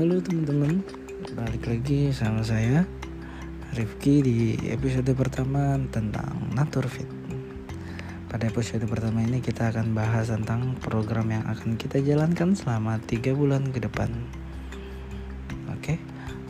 [0.00, 0.80] Halo teman-teman,
[1.36, 2.88] balik lagi sama saya
[3.76, 7.04] Rifki di episode pertama tentang Naturfit.
[8.24, 13.36] Pada episode pertama ini kita akan bahas tentang program yang akan kita jalankan selama tiga
[13.36, 14.08] bulan ke depan.
[15.68, 16.00] Oke,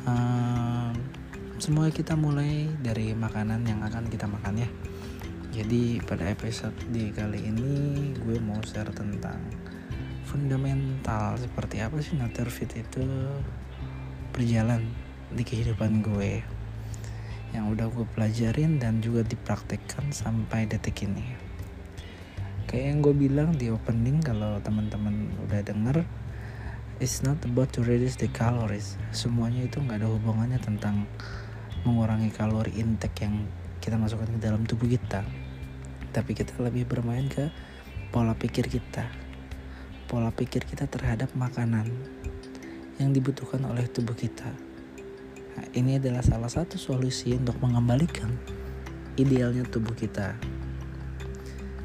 [0.07, 0.95] uh,
[1.59, 4.71] semua kita mulai dari makanan yang akan kita makan ya.
[5.51, 9.43] Jadi pada episode di kali ini gue mau share tentang
[10.31, 13.03] fundamental seperti apa sih Naturfit itu
[14.31, 14.87] berjalan
[15.35, 16.47] di kehidupan gue?
[17.51, 21.35] Yang udah gue pelajarin dan juga dipraktekkan sampai detik ini.
[22.71, 26.07] Kayak yang gue bilang di opening kalau teman-teman udah denger
[27.03, 28.95] it's not about to reduce the calories.
[29.11, 31.11] Semuanya itu nggak ada hubungannya tentang
[31.83, 33.51] mengurangi kalori intake yang
[33.83, 35.27] kita masukkan ke dalam tubuh kita.
[36.15, 37.51] Tapi kita lebih bermain ke
[38.15, 39.20] pola pikir kita
[40.11, 41.87] pola pikir kita terhadap makanan
[42.99, 44.51] yang dibutuhkan oleh tubuh kita.
[45.55, 48.35] Nah, ini adalah salah satu solusi untuk mengembalikan
[49.15, 50.35] idealnya tubuh kita.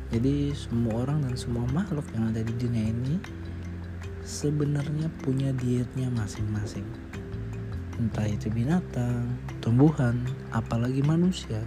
[0.09, 3.21] Jadi semua orang dan semua makhluk yang ada di dunia ini
[4.25, 6.89] sebenarnya punya dietnya masing-masing.
[8.01, 10.17] Entah itu binatang, tumbuhan,
[10.49, 11.61] apalagi manusia.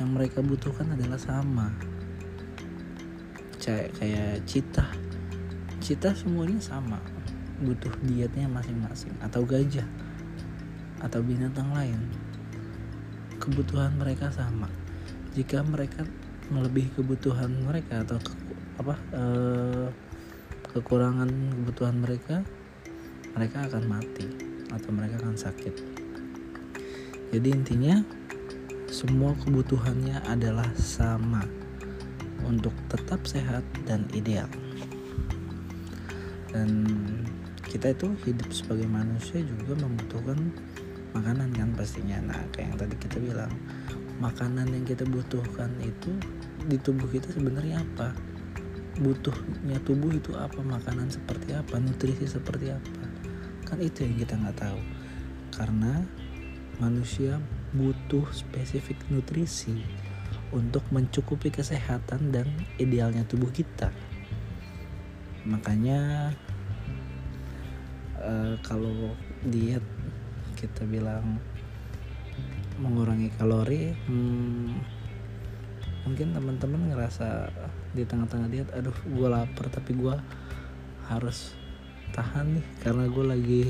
[0.00, 1.68] Yang mereka butuhkan adalah sama.
[3.60, 5.01] Kayak kayak cita
[5.82, 7.02] cita semuanya sama.
[7.58, 9.86] Butuh dietnya masing-masing atau gajah
[11.02, 11.98] atau binatang lain.
[13.42, 14.70] Kebutuhan mereka sama.
[15.34, 16.06] Jika mereka
[16.54, 18.32] melebihi kebutuhan mereka atau ke,
[18.78, 19.86] apa eh,
[20.70, 22.46] kekurangan kebutuhan mereka
[23.34, 24.26] mereka akan mati
[24.70, 25.74] atau mereka akan sakit.
[27.34, 28.04] Jadi intinya
[28.92, 31.42] semua kebutuhannya adalah sama
[32.44, 34.50] untuk tetap sehat dan ideal
[36.52, 36.86] dan
[37.66, 40.36] kita itu hidup sebagai manusia juga membutuhkan
[41.16, 42.20] makanan kan pastinya.
[42.20, 43.52] Nah kayak yang tadi kita bilang
[44.20, 46.12] makanan yang kita butuhkan itu
[46.68, 48.12] di tubuh kita sebenarnya apa?
[49.00, 50.60] Butuhnya tubuh itu apa?
[50.60, 51.80] Makanan seperti apa?
[51.80, 52.92] Nutrisi seperti apa?
[53.64, 54.80] Kan itu yang kita nggak tahu.
[55.56, 56.04] Karena
[56.76, 57.40] manusia
[57.72, 59.80] butuh spesifik nutrisi
[60.52, 62.44] untuk mencukupi kesehatan dan
[62.76, 63.88] idealnya tubuh kita
[65.42, 66.30] makanya
[68.22, 69.82] uh, kalau diet
[70.54, 71.42] kita bilang
[72.78, 74.70] mengurangi kalori hmm,
[76.06, 77.50] mungkin teman-teman ngerasa
[77.94, 80.14] di tengah-tengah diet aduh gue lapar tapi gue
[81.10, 81.54] harus
[82.12, 83.64] tahan nih karena gue lagi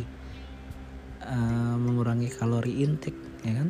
[1.25, 3.69] uh, mengurangi kalori intake ya kan?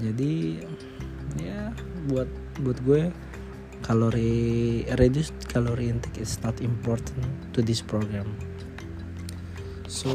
[0.00, 0.64] Jadi
[1.38, 1.70] ya
[2.08, 2.26] buat
[2.64, 3.02] buat gue
[3.80, 7.24] kalori reduced calorie intake is not important
[7.56, 8.28] to this program.
[9.88, 10.12] So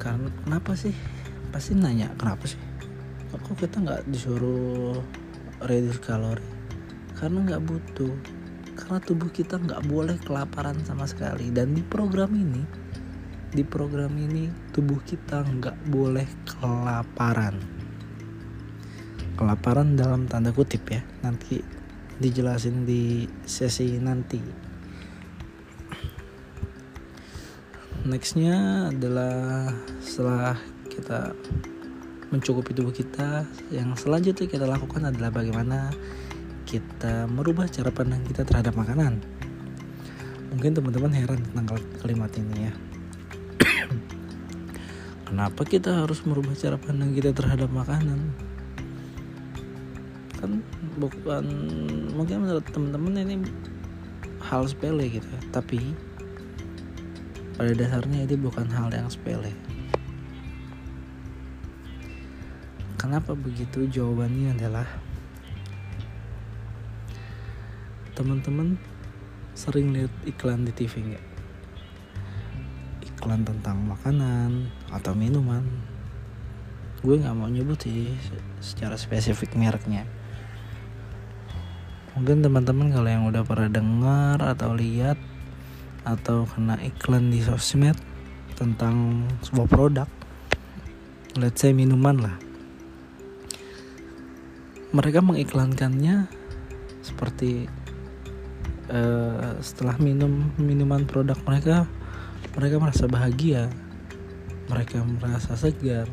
[0.00, 0.96] karena kenapa sih?
[1.52, 2.60] Pasti nanya kenapa sih?
[3.30, 4.98] Kok kita nggak disuruh
[5.64, 6.44] reduce kalori?
[7.16, 8.14] Karena nggak butuh.
[8.74, 11.52] Karena tubuh kita nggak boleh kelaparan sama sekali.
[11.52, 12.90] Dan di program ini
[13.50, 17.79] di program ini tubuh kita nggak boleh kelaparan
[19.40, 21.00] kelaparan dalam tanda kutip ya.
[21.24, 21.64] Nanti
[22.20, 24.36] dijelasin di sesi nanti.
[28.04, 29.72] Nextnya adalah
[30.04, 30.60] setelah
[30.92, 31.32] kita
[32.28, 35.88] mencukupi tubuh kita yang selanjutnya kita lakukan adalah bagaimana
[36.68, 39.24] kita merubah cara pandang kita terhadap makanan.
[40.52, 42.72] Mungkin teman-teman heran tentang kalimat ini ya.
[45.32, 48.49] Kenapa kita harus merubah cara pandang kita terhadap makanan
[50.40, 50.64] kan
[50.96, 51.44] bukan
[52.16, 53.36] mungkin menurut teman-teman ini
[54.40, 55.40] hal sepele gitu ya.
[55.52, 55.92] Tapi
[57.60, 59.52] pada dasarnya ini bukan hal yang sepele.
[62.96, 63.84] Kenapa begitu?
[63.84, 64.88] Jawabannya adalah
[68.16, 68.76] teman-teman
[69.52, 71.26] sering lihat iklan di TV nggak?
[73.12, 75.64] Iklan tentang makanan atau minuman.
[77.00, 78.12] Gue nggak mau nyebut sih
[78.60, 80.04] secara spesifik mereknya
[82.18, 85.18] mungkin teman-teman kalau yang udah pernah dengar atau lihat
[86.02, 87.94] atau kena iklan di sosmed
[88.56, 90.08] tentang sebuah produk
[91.38, 92.36] let's say minuman lah.
[94.90, 96.26] Mereka mengiklankannya
[97.06, 97.70] seperti
[98.90, 101.86] uh, setelah minum minuman produk mereka
[102.58, 103.70] mereka merasa bahagia
[104.66, 106.06] mereka merasa segar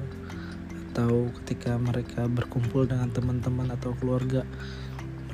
[0.93, 4.41] atau ketika mereka berkumpul dengan teman-teman atau keluarga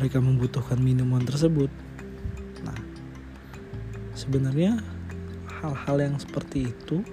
[0.04, 1.72] mereka membutuhkan minuman tersebut.
[2.68, 2.76] Nah,
[4.12, 4.84] sebenarnya
[5.64, 7.08] hal-hal yang seperti itu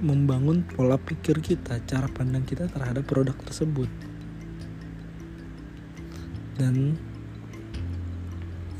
[0.00, 3.92] membangun pola pikir kita, cara pandang kita terhadap produk tersebut.
[6.56, 6.96] Dan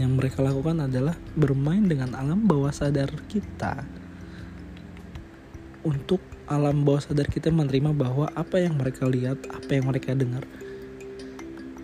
[0.01, 3.85] yang mereka lakukan adalah bermain dengan alam bawah sadar kita
[5.85, 10.49] untuk alam bawah sadar kita menerima bahwa apa yang mereka lihat, apa yang mereka dengar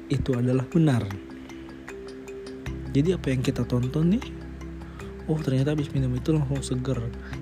[0.09, 1.05] itu adalah benar.
[2.93, 4.25] Jadi apa yang kita tonton nih
[5.31, 6.99] oh ternyata habis minum itu langsung seger.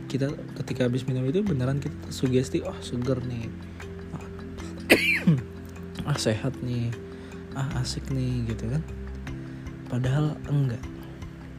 [0.06, 0.30] Kita
[0.62, 3.46] ketika habis minum itu beneran kita sugesti oh seger nih.
[6.08, 6.90] Ah sehat nih.
[7.54, 8.82] Ah asik nih gitu kan.
[9.86, 10.82] Padahal enggak.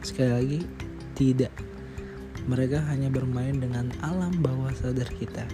[0.02, 0.60] Sekali lagi
[1.16, 1.54] tidak.
[2.50, 5.46] Mereka hanya bermain dengan alam bawah sadar kita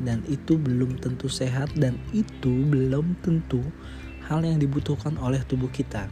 [0.00, 3.60] dan itu belum tentu sehat dan itu belum tentu
[4.26, 6.08] hal yang dibutuhkan oleh tubuh kita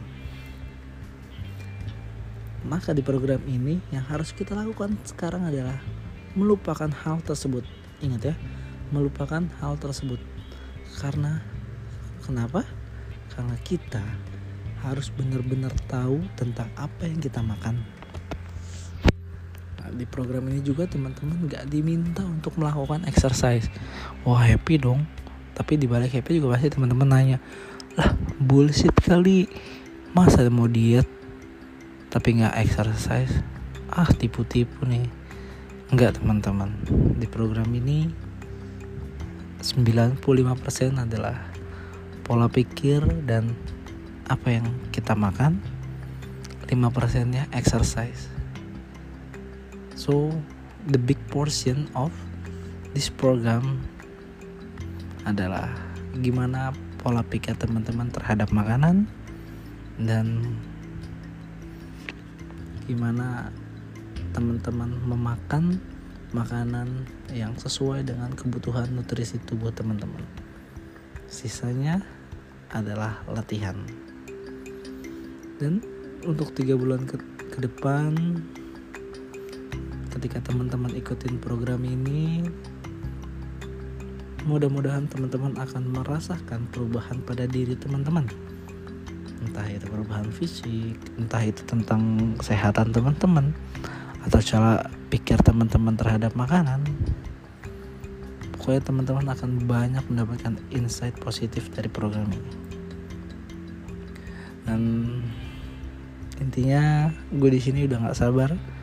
[2.67, 5.79] maka di program ini yang harus kita lakukan sekarang adalah
[6.35, 7.63] melupakan hal tersebut.
[8.03, 8.35] Ingat ya,
[8.91, 10.19] melupakan hal tersebut.
[10.99, 11.39] Karena
[12.21, 12.67] kenapa?
[13.31, 14.03] Karena kita
[14.83, 17.98] harus benar-benar tahu tentang apa yang kita makan.
[19.93, 23.69] Di program ini juga teman-teman gak diminta untuk melakukan exercise.
[24.25, 25.05] Wah happy dong.
[25.57, 27.37] Tapi di balik happy juga pasti teman-teman nanya,
[27.99, 29.49] lah bullshit kali.
[30.09, 31.19] Masa mau diet
[32.09, 33.45] tapi nggak exercise
[33.93, 35.05] ah tipu-tipu nih
[35.89, 36.73] Enggak teman-teman
[37.17, 38.09] di program ini
[39.61, 40.21] 95%
[40.93, 41.49] adalah
[42.21, 43.57] pola pikir dan
[44.29, 45.57] apa yang kita makan
[46.69, 48.29] 5% nya exercise
[50.09, 50.33] so
[50.89, 52.09] the big portion of
[52.97, 53.77] this program
[55.21, 55.69] adalah
[56.17, 59.05] gimana pola pikir teman-teman terhadap makanan
[60.01, 60.57] dan
[62.89, 63.53] gimana
[64.33, 65.77] teman-teman memakan
[66.33, 70.25] makanan yang sesuai dengan kebutuhan nutrisi tubuh teman-teman.
[71.29, 72.01] Sisanya
[72.73, 73.77] adalah latihan.
[75.61, 75.85] Dan
[76.25, 77.21] untuk tiga bulan ke,
[77.53, 78.41] ke depan,
[80.19, 82.43] ketika teman-teman ikutin program ini,
[84.43, 88.27] mudah-mudahan teman-teman akan merasakan perubahan pada diri teman-teman.
[89.47, 93.55] Entah itu perubahan fisik entah itu tentang kesehatan teman-teman
[94.27, 96.83] atau cara pikir teman-teman terhadap makanan.
[98.59, 102.51] Pokoknya teman-teman akan banyak mendapatkan insight positif dari program ini.
[104.67, 104.81] Dan
[106.43, 108.78] intinya gue di sini udah nggak sabar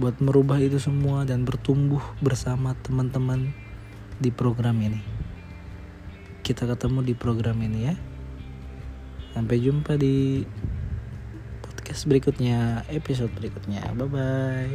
[0.00, 3.52] buat merubah itu semua dan bertumbuh bersama teman-teman
[4.16, 5.04] di program ini
[6.40, 7.94] kita ketemu di program ini ya
[9.30, 10.42] Sampai jumpa di
[11.62, 13.94] podcast berikutnya, episode berikutnya.
[13.94, 14.74] Bye bye.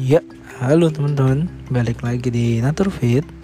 [0.00, 0.20] Ya,
[0.60, 3.39] halo teman-teman, balik lagi di Naturfit.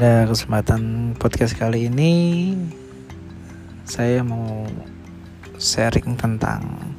[0.00, 2.56] Pada kesempatan podcast kali ini,
[3.84, 4.64] saya mau
[5.60, 6.96] sharing tentang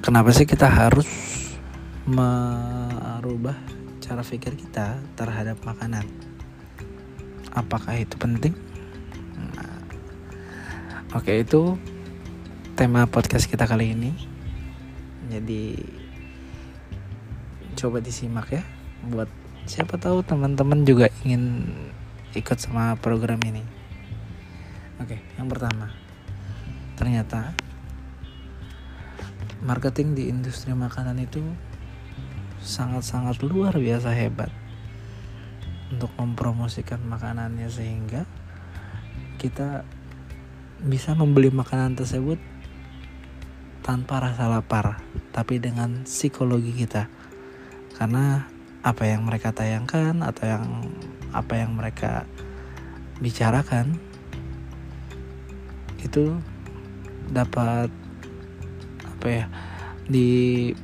[0.00, 1.04] kenapa sih kita harus
[2.08, 3.52] merubah
[4.00, 6.08] cara pikir kita terhadap makanan.
[7.52, 8.56] Apakah itu penting?
[9.36, 9.84] Nah,
[11.12, 11.76] oke itu
[12.80, 14.16] tema podcast kita kali ini.
[15.28, 15.76] Jadi
[17.76, 18.64] coba disimak ya
[19.04, 19.28] buat
[19.68, 21.68] siapa tahu teman-teman juga ingin
[22.36, 23.64] ikut sama program ini.
[25.02, 25.90] Oke, yang pertama.
[26.94, 27.56] Ternyata
[29.60, 31.40] marketing di industri makanan itu
[32.60, 34.52] sangat-sangat luar biasa hebat
[35.90, 38.28] untuk mempromosikan makanannya sehingga
[39.40, 39.82] kita
[40.80, 42.40] bisa membeli makanan tersebut
[43.80, 45.00] tanpa rasa lapar
[45.32, 47.08] tapi dengan psikologi kita
[47.96, 48.48] karena
[48.80, 50.64] apa yang mereka tayangkan atau yang
[51.30, 52.24] apa yang mereka
[53.20, 54.00] bicarakan
[56.00, 56.32] itu
[57.30, 57.92] dapat
[59.04, 59.44] apa ya
[60.08, 60.28] di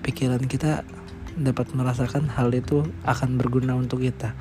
[0.04, 0.84] pikiran kita
[1.36, 4.32] dapat merasakan hal itu akan berguna untuk kita.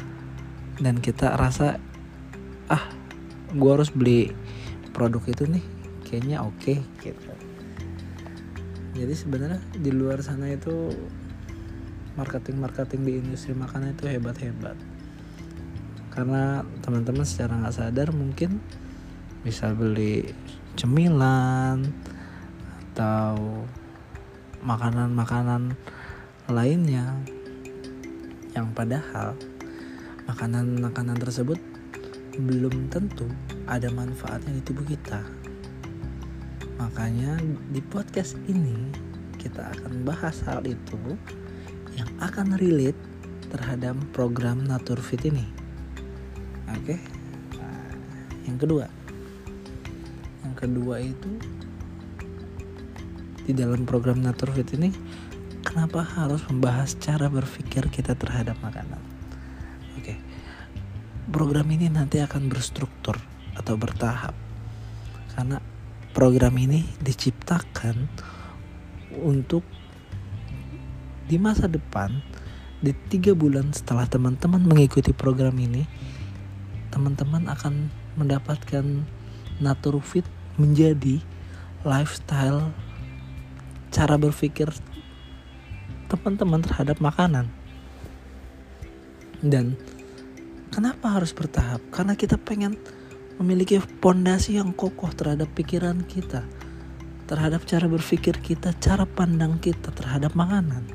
[0.79, 1.79] Dan kita rasa
[2.67, 2.83] ah
[3.51, 4.35] gue harus beli
[4.91, 5.65] produk itu nih
[6.03, 7.31] kayaknya oke okay, gitu.
[8.95, 10.91] Jadi sebenarnya di luar sana itu
[12.15, 14.77] marketing marketing di industri makanan itu hebat hebat
[16.15, 18.63] karena teman-teman secara nggak sadar mungkin
[19.43, 20.31] bisa beli
[20.79, 21.91] cemilan
[22.95, 23.67] atau
[24.63, 25.75] makanan-makanan
[26.47, 27.19] lainnya
[28.55, 29.35] yang padahal
[30.25, 31.59] makanan-makanan tersebut
[32.39, 33.27] belum tentu
[33.67, 35.19] ada manfaatnya di tubuh kita.
[36.79, 37.39] Makanya
[37.71, 38.91] di podcast ini
[39.39, 40.99] kita akan bahas hal itu
[41.95, 42.99] yang akan relate
[43.49, 45.47] terhadap program Naturfit ini.
[46.75, 46.99] Oke.
[47.55, 47.91] Nah,
[48.43, 48.85] yang kedua.
[50.43, 51.31] Yang kedua itu
[53.45, 54.89] di dalam program Naturfit ini
[55.63, 58.99] kenapa harus membahas cara berpikir kita terhadap makanan?
[59.95, 60.19] Oke.
[61.31, 63.17] Program ini nanti akan berstruktur
[63.55, 64.35] atau bertahap.
[65.35, 65.59] Karena
[66.15, 68.07] program ini diciptakan
[69.19, 69.63] untuk
[71.25, 72.21] di masa depan
[72.85, 75.89] di tiga bulan setelah teman-teman mengikuti program ini
[76.93, 79.03] teman-teman akan mendapatkan
[79.55, 80.27] Naturfit
[80.59, 81.23] menjadi
[81.87, 82.71] lifestyle
[83.91, 84.67] cara berpikir
[86.11, 87.47] teman-teman terhadap makanan.
[89.39, 89.79] Dan
[90.75, 91.79] kenapa harus bertahap?
[91.91, 92.75] Karena kita pengen
[93.39, 96.43] memiliki pondasi yang kokoh terhadap pikiran kita
[97.25, 100.85] terhadap cara berpikir kita cara pandang kita terhadap makanan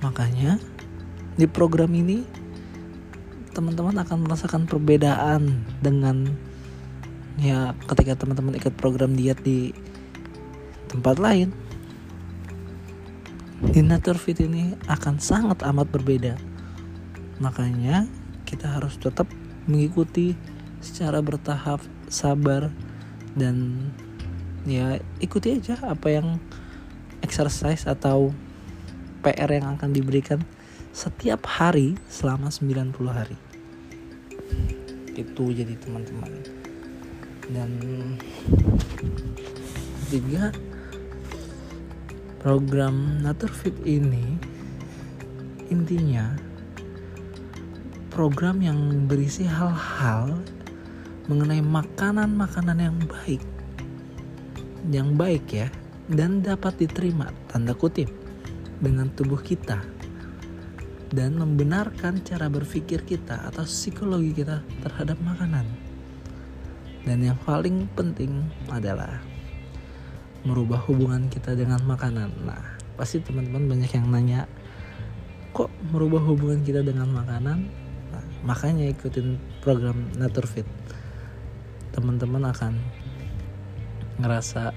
[0.00, 0.56] Makanya
[1.36, 2.24] di program ini
[3.50, 6.30] teman-teman akan merasakan perbedaan dengan
[7.40, 9.74] ya ketika teman-teman ikut program diet di
[10.88, 11.52] tempat lain.
[13.60, 16.34] Di Naturfit ini akan sangat amat berbeda.
[17.44, 18.08] Makanya
[18.48, 19.28] kita harus tetap
[19.68, 20.32] mengikuti
[20.80, 22.72] secara bertahap, sabar
[23.36, 23.88] dan
[24.64, 26.40] ya ikuti aja apa yang
[27.20, 28.32] exercise atau
[29.20, 30.40] PR yang akan diberikan
[30.90, 33.38] setiap hari selama 90 hari.
[35.14, 36.32] Itu jadi teman-teman.
[37.50, 37.70] Dan
[40.10, 40.54] tiga
[42.40, 44.38] program Naturfit ini
[45.70, 46.34] intinya
[48.10, 50.38] program yang berisi hal-hal
[51.30, 53.42] mengenai makanan-makanan yang baik.
[54.90, 55.68] Yang baik ya
[56.10, 58.19] dan dapat diterima tanda kutip
[58.80, 59.80] dengan tubuh kita
[61.10, 65.66] dan membenarkan cara berpikir kita atau psikologi kita terhadap makanan.
[67.04, 69.20] Dan yang paling penting adalah
[70.46, 72.30] merubah hubungan kita dengan makanan.
[72.44, 74.40] Nah, pasti teman-teman banyak yang nanya,
[75.50, 77.58] kok merubah hubungan kita dengan makanan?
[78.14, 80.68] Nah, makanya ikutin program Naturfit.
[81.90, 82.78] Teman-teman akan
[84.22, 84.70] ngerasa,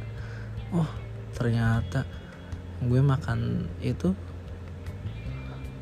[0.73, 0.89] oh
[1.35, 2.22] ternyata
[2.87, 4.15] gue makan itu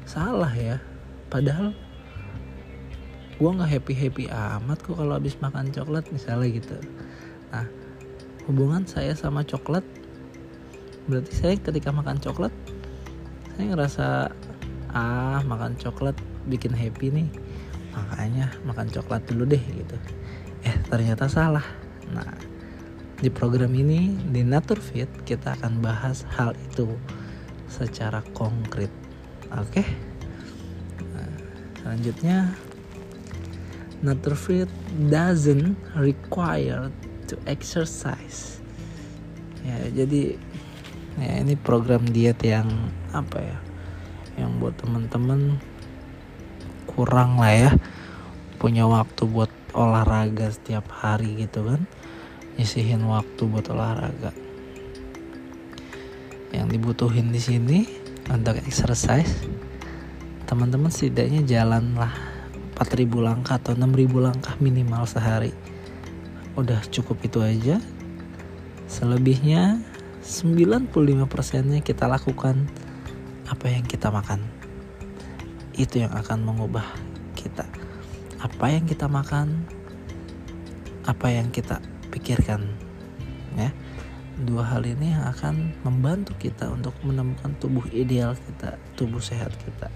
[0.05, 0.77] salah ya.
[1.31, 1.71] Padahal
[3.41, 6.77] gue nggak happy happy amat kok kalau habis makan coklat misalnya gitu.
[7.49, 7.65] Nah
[8.45, 9.81] hubungan saya sama coklat
[11.09, 12.53] berarti saya ketika makan coklat
[13.57, 14.07] saya ngerasa
[14.93, 16.13] ah makan coklat
[16.45, 17.29] bikin happy nih
[17.97, 19.97] makanya makan coklat dulu deh gitu.
[20.61, 21.65] Eh ternyata salah.
[22.13, 22.50] Nah
[23.21, 26.89] di program ini di Naturfit kita akan bahas hal itu
[27.69, 28.89] secara konkret.
[29.53, 29.85] Oke.
[29.85, 29.87] Okay?
[31.13, 31.33] Nah,
[31.79, 32.37] selanjutnya
[34.01, 34.67] Naturfit
[35.13, 36.89] doesn't require
[37.29, 38.57] to exercise.
[39.61, 40.33] Ya, jadi
[41.21, 42.65] ya ini program diet yang
[43.13, 43.57] apa ya?
[44.41, 45.61] Yang buat teman-teman
[46.89, 47.71] kurang lah ya
[48.59, 51.81] punya waktu buat olahraga setiap hari gitu kan
[52.61, 54.29] nyisihin waktu buat olahraga.
[56.53, 57.79] Yang dibutuhin di sini
[58.29, 59.33] untuk exercise
[60.45, 62.13] teman-teman setidaknya jalan lah
[62.77, 65.49] 4000 langkah atau 6000 langkah minimal sehari.
[66.53, 67.81] Udah cukup itu aja.
[68.85, 69.81] Selebihnya
[70.21, 70.85] 95%
[71.65, 72.69] nya kita lakukan
[73.49, 74.45] apa yang kita makan.
[75.73, 76.85] Itu yang akan mengubah
[77.33, 77.65] kita.
[78.37, 79.65] Apa yang kita makan
[81.01, 82.67] apa yang kita pikirkan
[83.55, 83.71] ya.
[84.41, 89.87] Dua hal ini akan membantu kita untuk menemukan tubuh ideal kita tubuh sehat kita.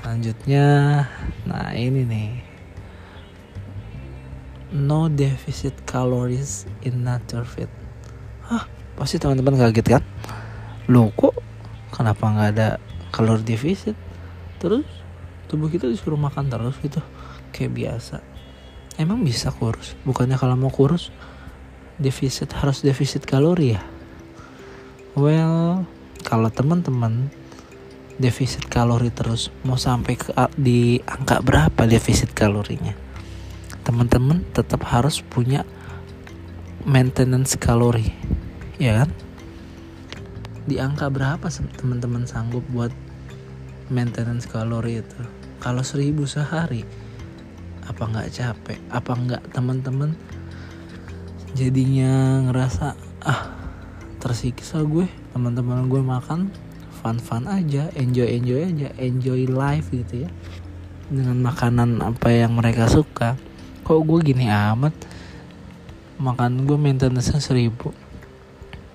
[0.00, 0.66] Selanjutnya
[1.44, 2.30] nah ini nih.
[4.70, 7.68] No deficit calories in nature fit.
[8.46, 8.64] Hah,
[8.94, 10.04] pasti teman-teman kaget kan?
[10.86, 11.34] Lo kok
[11.90, 12.68] kenapa nggak ada
[13.10, 13.98] kalori defisit
[14.62, 14.86] terus
[15.50, 17.02] tubuh kita disuruh makan terus gitu
[17.50, 18.22] kayak biasa
[18.96, 19.94] emang bisa kurus?
[20.02, 21.12] Bukannya kalau mau kurus
[22.00, 23.82] defisit harus defisit kalori ya?
[25.14, 25.84] Well
[26.24, 27.28] kalau teman-teman
[28.16, 32.96] defisit kalori terus mau sampai ke di angka berapa defisit kalorinya?
[33.84, 35.68] Teman-teman tetap harus punya
[36.88, 38.10] maintenance kalori
[38.80, 39.10] ya kan?
[40.64, 42.92] Di angka berapa teman-teman sanggup buat
[43.92, 45.20] maintenance kalori itu?
[45.60, 46.84] Kalau seribu sehari
[47.86, 48.78] apa nggak capek?
[48.92, 50.12] Apa nggak teman-teman?
[51.54, 52.94] Jadinya ngerasa
[53.24, 53.52] ah
[54.20, 56.52] tersiksa gue teman-teman gue makan
[57.00, 60.30] fun-fun aja enjoy enjoy aja enjoy life gitu ya.
[61.10, 63.34] Dengan makanan apa yang mereka suka.
[63.82, 64.94] Kok gue gini amat?
[66.20, 67.96] Makan gue maintenance seribu.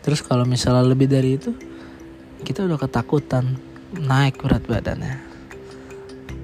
[0.05, 1.51] Terus kalau misalnya lebih dari itu
[2.45, 3.57] kita udah ketakutan
[3.97, 5.17] naik berat badannya.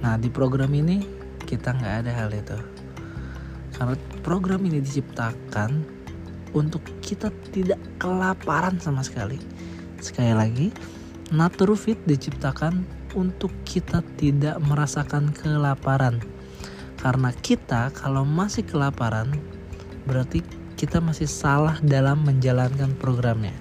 [0.01, 1.20] Nah di program ini
[1.51, 2.55] kita nggak ada hal itu
[3.75, 5.83] karena program ini diciptakan
[6.55, 9.35] untuk kita tidak kelaparan sama sekali
[9.99, 10.67] sekali lagi
[11.31, 12.83] Naturfit diciptakan
[13.15, 16.19] untuk kita tidak merasakan kelaparan
[16.99, 19.31] karena kita kalau masih kelaparan
[20.03, 20.43] berarti
[20.81, 23.53] kita masih salah dalam menjalankan programnya.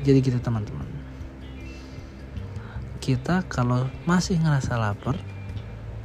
[0.00, 0.88] Jadi kita gitu, teman-teman.
[2.96, 5.20] Kita kalau masih ngerasa lapar,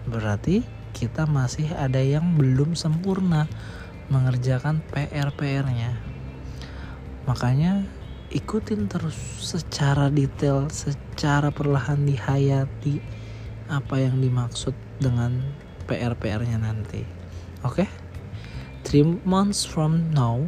[0.07, 3.49] berarti kita masih ada yang belum sempurna
[4.07, 5.97] mengerjakan PR-PR-nya.
[7.25, 7.87] Makanya
[8.29, 12.99] ikutin terus secara detail, secara perlahan dihayati
[13.71, 15.39] apa yang dimaksud dengan
[15.87, 17.01] PR-PR-nya nanti.
[17.63, 17.87] Oke?
[17.87, 17.89] Okay?
[18.83, 20.45] three months from now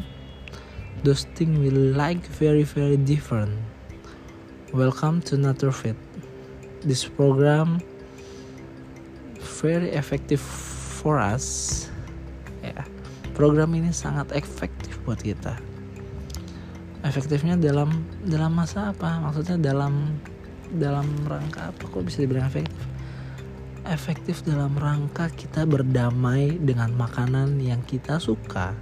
[1.03, 3.55] those things will like very very different
[4.73, 5.95] welcome to Naturfit
[6.83, 7.79] this program
[9.65, 10.41] very effective
[11.01, 11.89] for us.
[12.61, 12.85] Ya
[13.35, 15.59] program ini sangat efektif buat kita.
[17.03, 17.91] Efektifnya dalam
[18.23, 19.19] dalam masa apa?
[19.21, 20.17] Maksudnya dalam
[20.79, 21.83] dalam rangka apa?
[21.85, 22.81] Kok bisa dibilang efektif?
[23.85, 28.73] Efektif dalam rangka kita berdamai dengan makanan yang kita suka.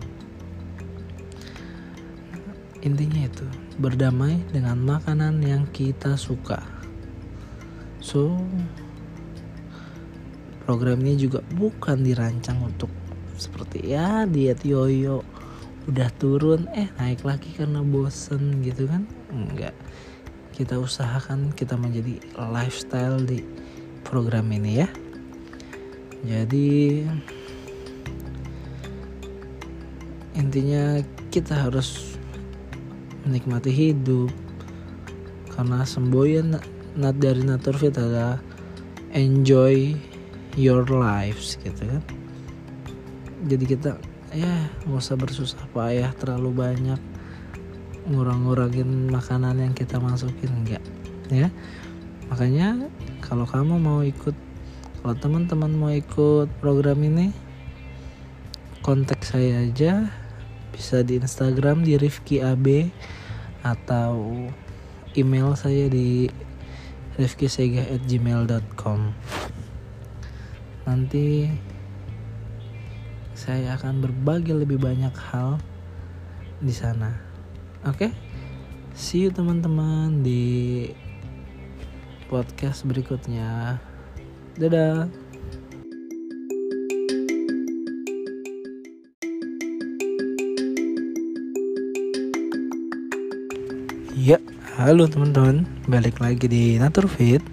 [2.79, 3.43] Intinya itu,
[3.83, 6.63] berdamai dengan makanan yang kita suka.
[7.99, 8.35] So,
[10.63, 12.89] program ini juga bukan dirancang untuk
[13.35, 15.25] seperti ya diet yoyo
[15.83, 19.03] udah turun eh naik lagi karena bosen gitu kan?
[19.27, 19.75] Enggak.
[20.55, 23.43] Kita usahakan kita menjadi lifestyle di
[24.07, 24.87] program ini ya.
[26.23, 27.03] Jadi
[30.39, 32.15] intinya kita harus
[33.27, 34.31] menikmati hidup.
[35.51, 36.57] Karena semboyan
[36.95, 38.39] dari Naturfit adalah
[39.13, 39.93] enjoy
[40.59, 42.03] your lives gitu kan.
[43.49, 43.97] Jadi kita
[44.33, 46.97] ya nggak usah bersusah payah terlalu banyak
[48.09, 50.83] ngurang-ngurangin makanan yang kita masukin enggak
[51.31, 51.47] ya.
[52.27, 52.89] Makanya
[53.23, 54.35] kalau kamu mau ikut
[55.03, 57.35] kalau teman-teman mau ikut program ini
[58.83, 60.07] kontak saya aja.
[60.73, 62.89] Bisa di Instagram di Rifki AB
[63.61, 64.33] atau
[65.13, 66.25] email saya di
[67.21, 68.99] rifkisega@gmail.com
[70.83, 71.49] nanti
[73.33, 75.57] saya akan berbagi lebih banyak hal
[76.63, 77.11] di sana
[77.83, 78.11] oke okay?
[78.93, 80.87] see you teman-teman di
[82.33, 83.77] podcast berikutnya.
[84.57, 85.05] Dadah.
[94.17, 94.41] Ya,
[94.81, 97.45] halo teman-teman, balik lagi di Naturfit.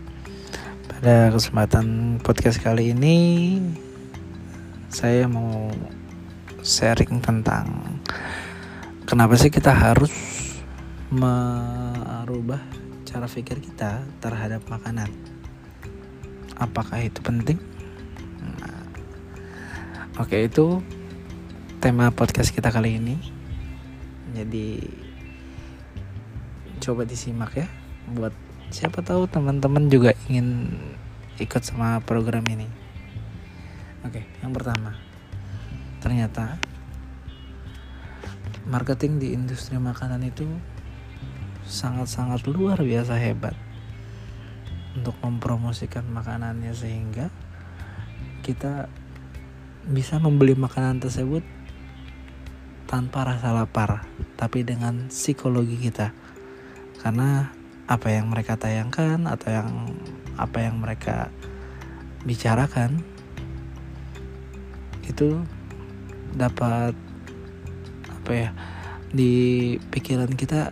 [1.00, 3.16] Pada kesempatan podcast kali ini,
[4.92, 5.72] saya mau
[6.60, 7.96] sharing tentang
[9.08, 10.12] kenapa sih kita harus
[11.08, 12.60] merubah
[13.08, 15.08] cara pikir kita terhadap makanan.
[16.60, 17.56] Apakah itu penting?
[18.60, 18.84] Nah,
[20.20, 20.84] oke itu
[21.80, 23.16] tema podcast kita kali ini.
[24.36, 24.84] Jadi
[26.84, 27.64] coba disimak ya
[28.12, 30.70] buat siapa tahu teman-teman juga ingin
[31.42, 32.70] ikut sama program ini.
[34.06, 34.94] Oke, yang pertama.
[35.98, 36.56] Ternyata
[38.70, 40.46] marketing di industri makanan itu
[41.66, 43.58] sangat-sangat luar biasa hebat
[44.94, 47.30] untuk mempromosikan makanannya sehingga
[48.46, 48.86] kita
[49.86, 51.42] bisa membeli makanan tersebut
[52.90, 56.10] tanpa rasa lapar tapi dengan psikologi kita
[57.00, 57.59] karena
[57.90, 59.70] apa yang mereka tayangkan atau yang
[60.38, 61.34] apa yang mereka
[62.22, 63.02] bicarakan
[65.10, 65.42] itu
[66.38, 66.94] dapat
[68.06, 68.50] apa ya
[69.10, 70.70] di pikiran kita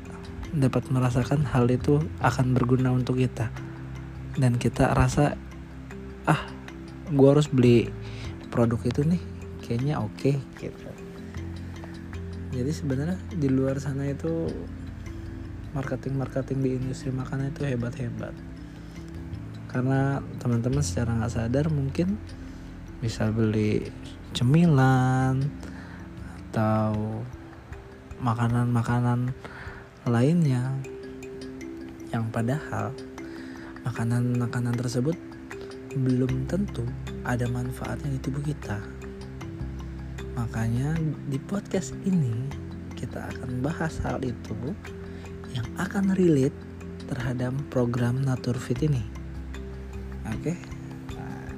[0.54, 3.50] dapat merasakan hal itu akan berguna untuk kita.
[4.38, 5.34] Dan kita rasa
[6.30, 6.40] ah
[7.10, 7.90] gue harus beli
[8.54, 9.22] produk itu nih
[9.66, 10.86] kayaknya oke okay, gitu.
[12.54, 14.48] Jadi sebenarnya di luar sana itu
[15.76, 18.34] marketing marketing di industri makanan itu hebat hebat
[19.68, 22.16] karena teman-teman secara nggak sadar mungkin
[23.04, 23.84] bisa beli
[24.32, 25.44] cemilan
[26.50, 27.22] atau
[28.18, 29.30] makanan-makanan
[30.08, 30.72] lainnya
[32.10, 32.90] yang padahal
[33.84, 35.14] makanan-makanan tersebut
[35.94, 36.84] belum tentu
[37.24, 38.80] ada manfaatnya di tubuh kita.
[40.36, 40.96] Makanya
[41.28, 42.48] di podcast ini
[42.96, 44.56] kita akan bahas hal itu
[45.58, 46.54] yang akan relate
[47.10, 49.02] terhadap program Naturfit ini.
[50.30, 50.54] Oke.
[51.18, 51.50] Nah,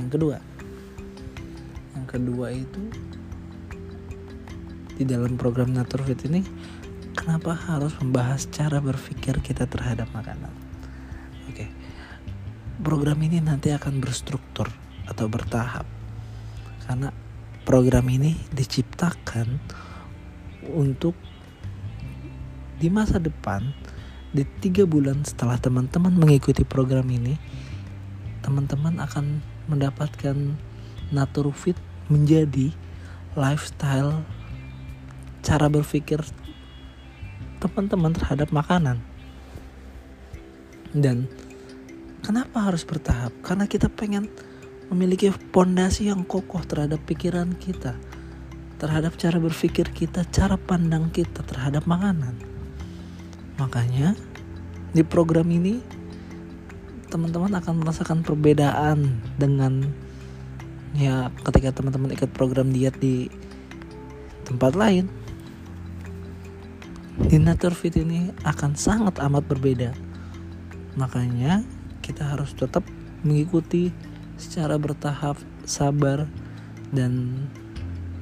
[0.00, 0.40] yang kedua.
[1.92, 2.82] Yang kedua itu
[4.96, 6.40] di dalam program Naturfit ini
[7.12, 10.52] kenapa harus membahas cara berpikir kita terhadap makanan?
[11.52, 11.68] Oke.
[12.80, 14.72] Program ini nanti akan berstruktur
[15.04, 15.84] atau bertahap.
[16.88, 17.12] Karena
[17.68, 19.60] program ini diciptakan
[20.72, 21.14] untuk
[22.82, 23.62] di masa depan
[24.34, 27.38] di tiga bulan setelah teman-teman mengikuti program ini
[28.42, 29.38] teman-teman akan
[29.70, 30.58] mendapatkan
[31.14, 31.78] Naturfit
[32.10, 32.74] menjadi
[33.38, 34.26] lifestyle
[35.46, 36.18] cara berpikir
[37.62, 38.98] teman-teman terhadap makanan.
[40.90, 41.30] Dan
[42.26, 43.30] kenapa harus bertahap?
[43.46, 44.26] Karena kita pengen
[44.90, 47.94] memiliki pondasi yang kokoh terhadap pikiran kita
[48.82, 52.51] terhadap cara berpikir kita cara pandang kita terhadap makanan
[53.60, 54.16] makanya
[54.92, 55.80] di program ini
[57.12, 59.84] teman-teman akan merasakan perbedaan dengan
[60.96, 63.28] ya ketika teman-teman ikut program diet di
[64.48, 65.08] tempat lain.
[67.12, 69.92] Di Naturfit ini akan sangat amat berbeda.
[70.96, 71.60] Makanya
[72.00, 72.84] kita harus tetap
[73.20, 73.92] mengikuti
[74.40, 75.36] secara bertahap
[75.68, 76.26] sabar
[76.90, 77.44] dan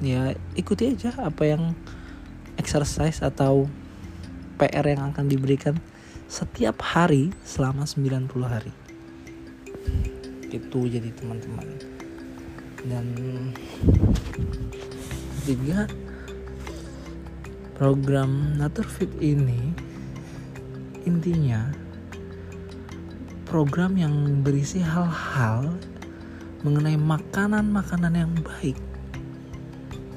[0.03, 1.63] ya ikuti aja apa yang
[2.59, 3.65] exercise atau
[4.61, 5.73] PR yang akan diberikan
[6.29, 8.69] setiap hari selama 90 hari.
[10.53, 11.65] Itu jadi teman-teman.
[12.85, 13.05] Dan
[15.49, 15.89] tiga
[17.73, 19.73] program Naturfit ini
[21.09, 21.73] intinya
[23.49, 25.73] program yang berisi hal-hal
[26.61, 28.77] mengenai makanan-makanan yang baik.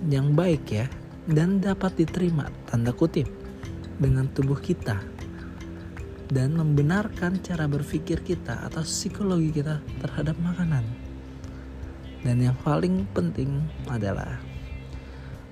[0.04, 0.86] Yang baik ya
[1.32, 3.43] dan dapat diterima tanda kutip
[3.98, 4.98] dengan tubuh kita
[6.32, 10.82] dan membenarkan cara berpikir kita atau psikologi kita terhadap makanan.
[12.24, 14.40] Dan yang paling penting adalah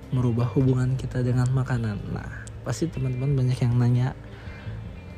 [0.09, 2.01] merubah hubungan kita dengan makanan.
[2.09, 4.17] Nah, pasti teman-teman banyak yang nanya,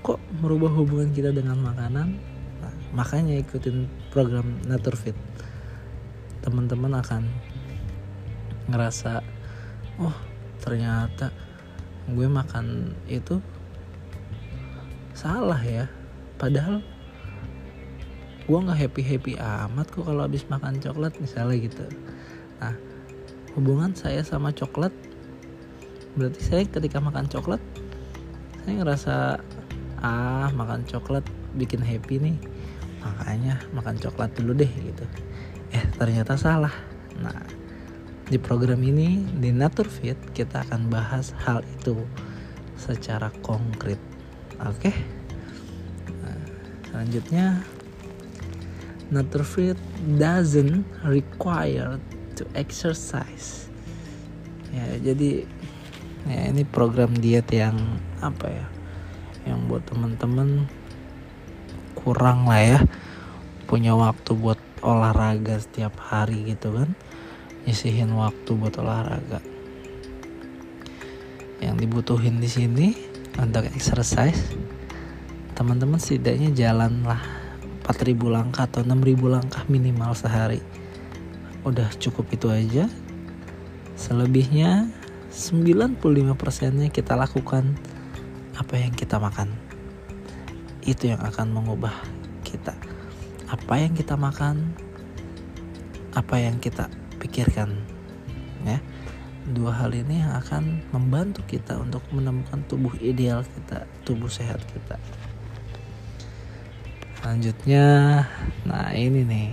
[0.03, 2.19] kok merubah hubungan kita dengan makanan?
[2.59, 5.15] Nah, makanya ikutin program Naturfit.
[6.43, 7.23] Teman-teman akan
[8.67, 9.23] ngerasa,
[10.03, 10.15] oh
[10.59, 11.44] ternyata
[12.05, 13.41] gue makan itu
[15.17, 15.89] salah ya.
[16.35, 16.83] Padahal
[18.45, 21.85] gue nggak happy happy amat kok kalau habis makan coklat misalnya gitu.
[22.61, 22.77] Nah
[23.57, 24.93] hubungan saya sama coklat
[26.13, 27.59] berarti saya ketika makan coklat
[28.63, 29.15] saya ngerasa
[29.99, 31.25] ah makan coklat
[31.57, 32.37] bikin happy nih.
[33.01, 35.05] Makanya makan coklat dulu deh gitu.
[35.73, 36.73] Eh ternyata salah.
[37.17, 37.64] Nah
[38.25, 42.01] di program ini di Naturfit kita akan bahas hal itu
[42.75, 44.01] secara konkret
[44.63, 44.88] Oke.
[44.88, 44.95] Okay?
[46.23, 46.39] Nah,
[46.88, 47.45] selanjutnya
[49.11, 49.75] Naturfit
[50.15, 51.99] doesn't require
[52.39, 53.67] to exercise.
[54.71, 55.43] Ya, jadi
[56.25, 57.75] ya ini program diet yang
[58.23, 58.67] apa ya?
[59.43, 60.49] Yang buat teman-teman
[61.99, 62.79] kurang lah ya
[63.65, 66.93] punya waktu buat olahraga setiap hari gitu kan
[67.65, 69.41] nyisihin waktu buat olahraga.
[71.60, 72.88] Yang dibutuhin di sini
[73.36, 74.54] untuk exercise
[75.58, 77.19] teman-teman setidaknya jalan lah
[77.88, 80.62] 4000 langkah atau 6000 langkah minimal sehari.
[81.65, 82.86] Udah cukup itu aja.
[83.97, 84.91] Selebihnya
[85.34, 85.95] 95%
[86.75, 87.73] nya kita lakukan
[88.54, 89.49] apa yang kita makan.
[90.86, 91.93] Itu yang akan mengubah
[92.45, 92.78] kita.
[93.49, 94.86] Apa yang kita makan
[96.15, 96.88] apa yang kita
[97.25, 97.73] pikirkan
[98.61, 98.77] ya
[99.45, 104.97] dua hal ini akan membantu kita untuk menemukan tubuh ideal kita, tubuh sehat kita.
[107.21, 107.85] Selanjutnya,
[108.65, 109.49] nah ini nih.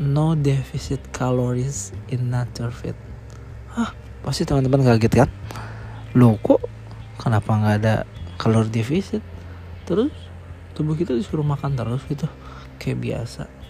[0.00, 2.96] No deficit calories in nature fit.
[3.76, 3.92] Hah,
[4.24, 5.30] pasti teman-teman kaget kan?
[6.16, 6.64] Loh kok
[7.20, 7.94] kenapa nggak ada
[8.40, 9.20] kalori defisit?
[9.84, 10.12] Terus
[10.72, 12.24] tubuh kita disuruh makan terus gitu
[12.80, 13.61] kayak biasa.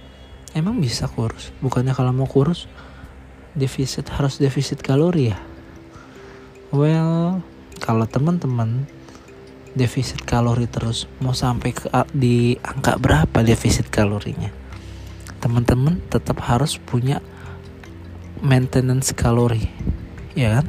[0.52, 1.48] Emang bisa kurus?
[1.64, 2.68] Bukannya kalau mau kurus
[3.56, 5.38] defisit harus defisit kalori ya?
[6.68, 7.40] Well
[7.80, 8.84] kalau teman-teman
[9.72, 14.52] defisit kalori terus mau sampai ke di angka berapa defisit kalorinya?
[15.40, 17.24] Teman-teman tetap harus punya
[18.44, 19.72] maintenance kalori
[20.36, 20.66] ya kan?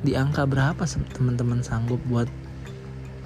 [0.00, 2.32] Di angka berapa teman-teman sanggup buat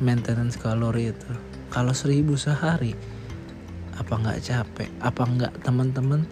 [0.02, 1.30] maintenance kalori itu?
[1.70, 3.15] Kalau seribu sehari
[3.96, 4.88] apa nggak capek?
[5.00, 6.22] Apa nggak teman-teman?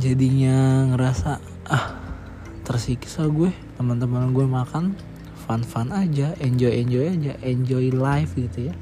[0.00, 2.00] Jadinya ngerasa ah
[2.64, 4.94] tersiksa gue teman-teman gue makan
[5.34, 8.74] fun fun aja enjoy enjoy aja enjoy life gitu ya.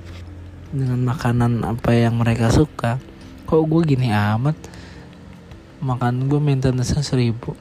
[0.69, 3.01] Dengan makanan apa yang mereka suka.
[3.49, 4.57] Kok gue gini amat?
[5.81, 7.57] Makan gue maintenance seribu.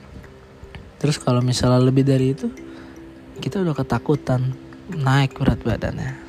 [0.99, 2.51] Terus kalau misalnya lebih dari itu
[3.39, 4.51] kita udah ketakutan
[4.91, 6.19] naik berat badannya.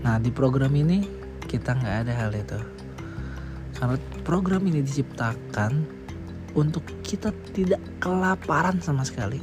[0.00, 1.17] Nah di program ini
[1.50, 2.60] kita nggak ada hal itu
[3.80, 5.82] karena program ini diciptakan
[6.52, 9.40] untuk kita tidak kelaparan sama sekali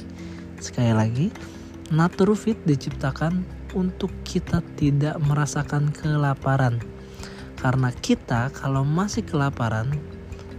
[0.62, 1.28] sekali lagi
[1.86, 3.46] Naturfit diciptakan
[3.78, 6.82] untuk kita tidak merasakan kelaparan
[7.62, 9.94] karena kita kalau masih kelaparan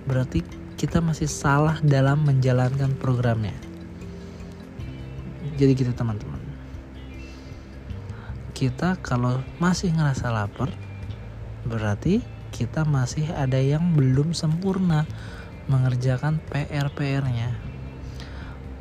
[0.07, 0.39] berarti
[0.79, 3.57] kita masih salah dalam menjalankan programnya.
[5.57, 6.37] Jadi gitu teman-teman.
[8.53, 10.69] Kita kalau masih ngerasa lapar
[11.67, 12.23] berarti
[12.55, 15.03] kita masih ada yang belum sempurna
[15.67, 17.51] mengerjakan PR-PR-nya.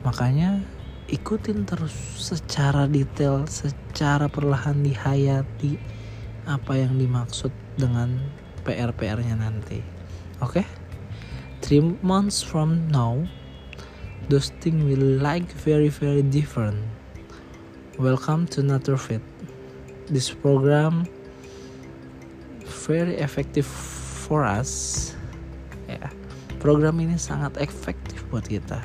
[0.07, 0.63] Makanya
[1.11, 5.79] ikutin terus secara detail, secara perlahan dihayati
[6.47, 8.23] apa yang dimaksud dengan
[8.63, 9.83] PR-PR-nya nanti.
[10.39, 10.63] Oke?
[10.63, 10.67] Okay?
[11.63, 13.27] Three months from now,
[14.31, 16.79] those things will like very very different.
[17.99, 19.25] Welcome to Naturfit.
[20.07, 21.11] This program
[22.87, 23.67] very effective
[24.27, 25.13] for us.
[25.91, 26.11] Ya,
[26.63, 28.83] program ini sangat efektif buat kita.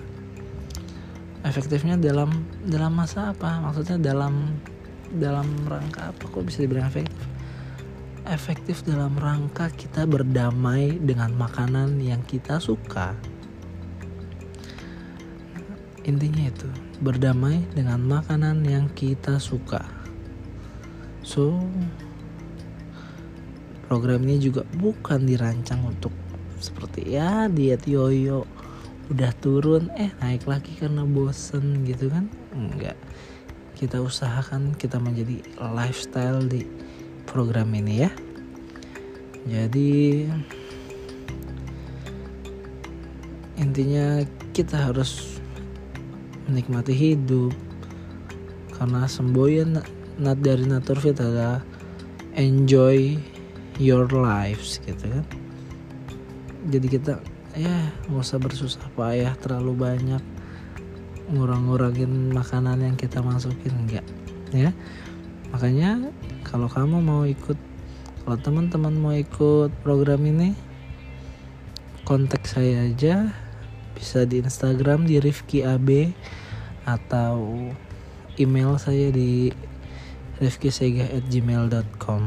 [1.45, 3.61] Efektifnya dalam dalam masa apa?
[3.61, 4.57] Maksudnya dalam
[5.17, 6.23] dalam rangka apa?
[6.27, 7.31] Kok bisa dibilang efektif?
[8.29, 13.17] efektif dalam rangka kita berdamai dengan makanan yang kita suka.
[16.05, 16.69] Intinya itu,
[17.01, 19.85] berdamai dengan makanan yang kita suka.
[21.21, 21.61] So,
[23.91, 26.15] program ini juga bukan dirancang untuk
[26.63, 28.47] seperti ya diet yoyo.
[29.11, 32.31] Udah turun eh naik lagi karena bosen gitu kan?
[32.55, 32.95] Enggak.
[33.75, 36.63] Kita usahakan kita menjadi lifestyle di
[37.27, 38.11] program ini ya.
[39.43, 40.23] Jadi
[43.59, 44.23] intinya
[44.55, 45.35] kita harus
[46.47, 47.51] menikmati hidup.
[48.71, 49.83] Karena semboyan
[50.15, 51.59] nat dari Naturfit adalah
[52.39, 53.19] enjoy
[53.77, 55.25] your lives gitu kan.
[56.67, 57.13] Jadi kita
[57.55, 60.23] ya nggak usah bersusah payah terlalu banyak
[61.31, 64.05] ngurang-ngurangin makanan yang kita masukin enggak
[64.51, 64.75] ya.
[65.51, 66.11] Makanya
[66.47, 67.55] kalau kamu mau ikut
[68.21, 70.53] kalau teman-teman mau ikut program ini
[72.05, 73.33] kontak saya aja
[73.95, 76.13] bisa di Instagram di Rifki AB
[76.85, 77.69] atau
[78.39, 79.53] email saya di
[80.41, 82.21] rifkisega@gmail.com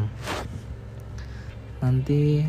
[1.84, 2.40] nanti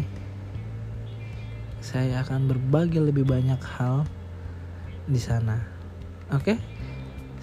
[1.84, 4.08] saya akan berbagi lebih banyak hal
[5.12, 5.60] di sana
[6.32, 6.58] oke okay?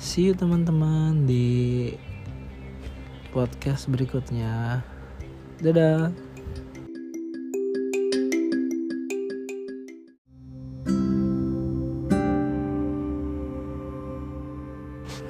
[0.01, 1.93] see you teman-teman di
[3.33, 4.85] podcast berikutnya.
[5.65, 6.13] Dadah.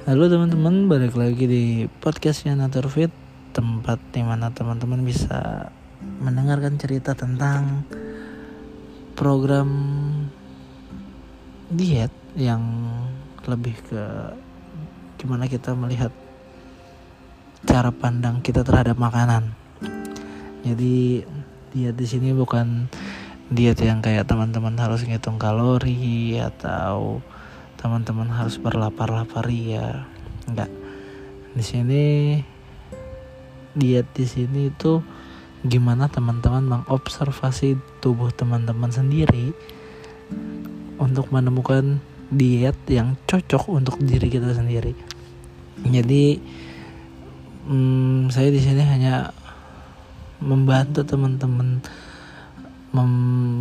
[0.03, 1.63] Halo teman-teman, balik lagi di
[2.03, 3.07] podcastnya Naturfit
[3.55, 5.71] Tempat di mana teman-teman bisa
[6.23, 7.83] mendengarkan cerita tentang
[9.19, 9.69] program
[11.67, 12.63] diet yang
[13.43, 14.03] lebih ke
[15.19, 16.15] gimana kita melihat
[17.67, 19.51] cara pandang kita terhadap makanan.
[20.63, 21.27] Jadi
[21.75, 22.87] diet di sini bukan
[23.51, 27.19] diet yang kayak teman-teman harus ngitung kalori atau
[27.75, 30.07] teman-teman harus berlapar-lapar ya.
[30.47, 30.71] Enggak.
[31.51, 32.03] Di sini
[33.75, 35.03] diet di sini itu
[35.63, 39.55] gimana teman-teman mengobservasi tubuh teman-teman sendiri
[40.99, 44.91] untuk menemukan diet yang cocok untuk diri kita sendiri.
[45.83, 46.39] Jadi
[47.67, 49.31] hmm, saya di sini hanya
[50.43, 51.79] membantu teman-teman
[52.91, 53.11] mem,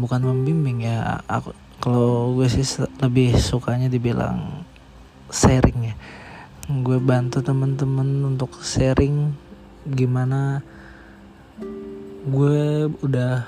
[0.03, 2.67] bukan membimbing ya aku kalau gue sih
[3.03, 4.67] lebih sukanya dibilang
[5.31, 5.95] sharing ya
[6.71, 9.35] gue bantu teman-teman untuk sharing
[9.87, 10.63] gimana
[12.23, 13.43] gue udah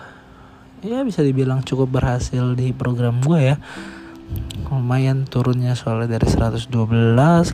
[0.82, 3.56] ya bisa dibilang cukup berhasil di program gue ya.
[4.68, 6.66] Lumayan turunnya soalnya dari 112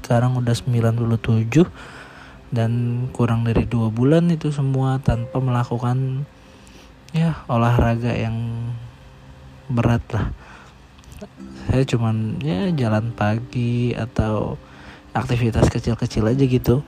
[0.00, 1.68] sekarang udah 97
[2.50, 2.72] dan
[3.14, 6.26] kurang dari dua bulan itu semua tanpa melakukan
[7.14, 8.70] ya olahraga yang
[9.70, 10.34] berat lah.
[11.70, 14.58] Saya cuman ya jalan pagi atau
[15.14, 16.82] aktivitas kecil-kecil aja gitu.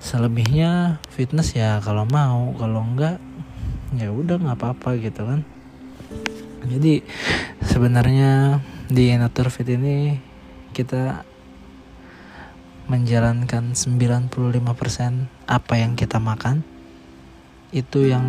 [0.00, 3.20] Selebihnya fitness ya kalau mau kalau enggak
[3.98, 5.40] ya udah nggak apa-apa gitu kan.
[6.66, 7.02] Jadi
[7.64, 10.20] sebenarnya di Naturfit ini
[10.70, 11.24] kita
[12.90, 14.30] menjalankan 95%
[15.46, 16.62] apa yang kita makan.
[17.70, 18.26] Itu yang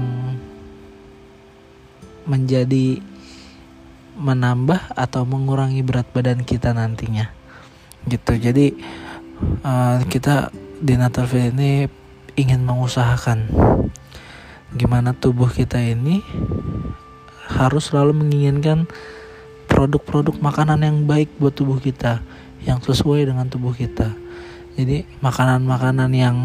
[2.30, 3.02] menjadi
[4.21, 7.34] menambah atau mengurangi berat badan kita nantinya.
[8.06, 8.38] Gitu.
[8.38, 8.78] Jadi
[9.65, 11.89] uh, kita di Natalville ini
[12.38, 13.50] ingin mengusahakan
[14.72, 16.24] gimana tubuh kita ini
[17.52, 18.88] harus selalu menginginkan
[19.68, 22.24] produk-produk makanan yang baik buat tubuh kita
[22.64, 24.14] yang sesuai dengan tubuh kita.
[24.80, 26.38] Jadi makanan-makanan yang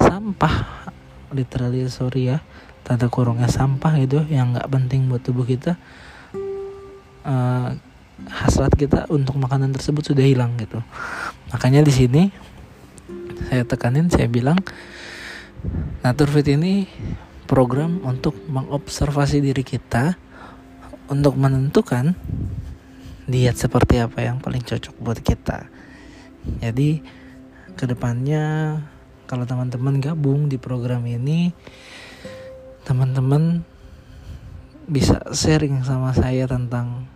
[0.00, 0.82] sampah
[1.30, 2.38] literally sorry ya
[2.82, 5.78] tanda kurungnya sampah gitu yang nggak penting buat tubuh kita
[7.22, 7.70] uh,
[8.26, 10.82] hasrat kita untuk makanan tersebut sudah hilang gitu.
[11.54, 12.22] Makanya di sini
[13.46, 14.58] saya tekanin saya bilang
[16.00, 16.88] Naturfit ini
[17.44, 20.16] program untuk mengobservasi diri kita
[21.10, 22.14] untuk menentukan
[23.26, 25.66] diet seperti apa yang paling cocok buat kita.
[26.62, 27.02] Jadi
[27.74, 28.78] ke depannya
[29.26, 31.54] kalau teman-teman gabung di program ini
[32.86, 33.62] teman-teman
[34.90, 37.06] bisa sharing sama saya tentang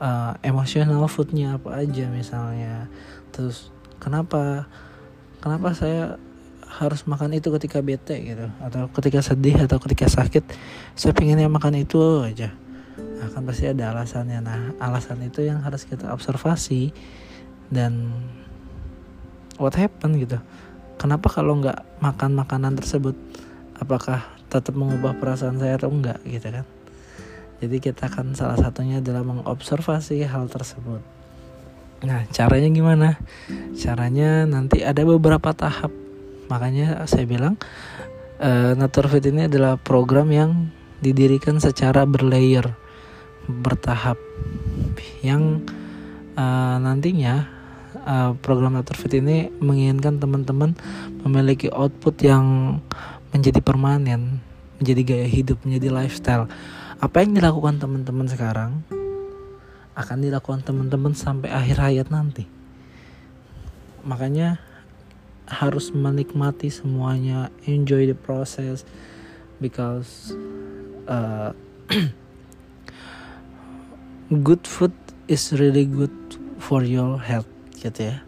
[0.00, 2.88] uh, emotional foodnya apa aja misalnya.
[3.34, 3.68] Terus
[4.00, 4.64] kenapa?
[5.44, 6.16] Kenapa saya
[6.82, 10.42] harus makan itu ketika bete gitu atau ketika sedih atau ketika sakit.
[10.98, 12.50] Saya pengennya makan itu aja.
[12.98, 14.38] Nah kan pasti ada alasannya.
[14.42, 16.90] Nah alasan itu yang harus kita observasi
[17.70, 18.10] dan
[19.56, 20.42] what happen gitu.
[20.98, 23.14] Kenapa kalau nggak makan makanan tersebut
[23.78, 26.66] apakah tetap mengubah perasaan saya atau enggak gitu kan?
[27.62, 31.00] Jadi kita kan salah satunya adalah mengobservasi hal tersebut.
[32.04, 33.08] Nah caranya gimana?
[33.78, 36.03] Caranya nanti ada beberapa tahap
[36.54, 37.58] makanya saya bilang
[38.38, 40.70] uh, Naturfit ini adalah program yang
[41.02, 42.70] didirikan secara berlayer
[43.50, 44.16] bertahap
[45.26, 45.66] yang
[46.38, 47.50] uh, nantinya
[48.06, 50.78] uh, program Naturfit ini menginginkan teman-teman
[51.26, 52.78] memiliki output yang
[53.34, 54.38] menjadi permanen,
[54.78, 56.46] menjadi gaya hidup, menjadi lifestyle.
[57.02, 58.86] Apa yang dilakukan teman-teman sekarang
[59.98, 62.46] akan dilakukan teman-teman sampai akhir hayat nanti.
[64.06, 64.62] Makanya
[65.48, 68.84] harus menikmati semuanya, enjoy the process
[69.60, 70.32] because
[71.08, 71.52] uh,
[74.46, 74.92] good food
[75.28, 76.14] is really good
[76.60, 78.24] for your health gitu ya.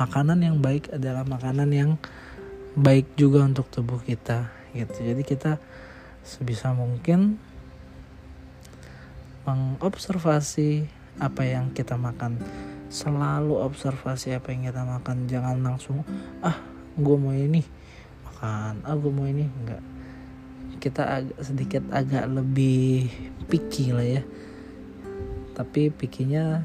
[0.00, 1.90] Makanan yang baik adalah makanan yang
[2.72, 5.52] baik juga untuk tubuh kita gitu jadi kita
[6.24, 7.36] sebisa mungkin
[9.44, 12.40] mengobservasi apa yang kita makan.
[12.92, 15.26] Selalu observasi apa yang kita makan.
[15.28, 16.04] Jangan langsung
[16.44, 16.56] ah
[16.96, 17.64] gue mau ini
[18.28, 18.84] makan.
[18.84, 19.48] Ah gue mau ini.
[19.48, 19.82] Enggak.
[20.80, 23.08] Kita agak sedikit agak lebih
[23.48, 24.22] picky lah ya.
[25.52, 26.64] Tapi pikinya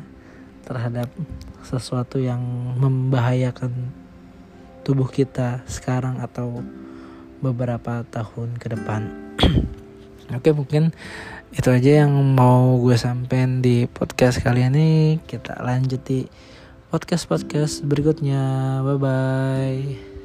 [0.68, 1.08] terhadap
[1.64, 2.40] sesuatu yang
[2.80, 3.92] membahayakan
[4.88, 6.64] tubuh kita sekarang atau
[7.44, 9.12] beberapa tahun ke depan.
[10.38, 10.92] Oke mungkin
[11.58, 15.18] itu aja yang mau gue sampein di podcast kali ini.
[15.26, 16.30] Kita lanjut di
[16.94, 18.46] podcast podcast berikutnya.
[18.86, 20.17] Bye bye.